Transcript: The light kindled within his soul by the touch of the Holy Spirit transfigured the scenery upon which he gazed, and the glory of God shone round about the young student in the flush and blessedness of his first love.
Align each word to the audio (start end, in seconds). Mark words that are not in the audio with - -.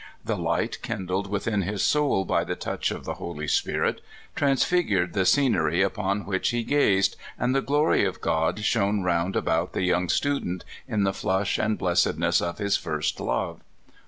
The 0.25 0.35
light 0.35 0.81
kindled 0.81 1.27
within 1.27 1.61
his 1.61 1.83
soul 1.83 2.25
by 2.25 2.43
the 2.43 2.55
touch 2.55 2.89
of 2.89 3.05
the 3.05 3.13
Holy 3.21 3.47
Spirit 3.47 4.01
transfigured 4.35 5.13
the 5.13 5.27
scenery 5.27 5.83
upon 5.83 6.25
which 6.25 6.49
he 6.49 6.63
gazed, 6.63 7.15
and 7.37 7.53
the 7.53 7.61
glory 7.61 8.03
of 8.03 8.19
God 8.19 8.65
shone 8.65 9.03
round 9.03 9.35
about 9.35 9.73
the 9.73 9.83
young 9.83 10.09
student 10.09 10.65
in 10.87 11.03
the 11.03 11.13
flush 11.13 11.59
and 11.59 11.77
blessedness 11.77 12.41
of 12.41 12.57
his 12.57 12.77
first 12.77 13.19
love. 13.19 13.59